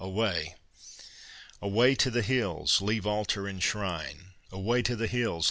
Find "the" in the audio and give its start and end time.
2.09-2.23, 4.95-5.05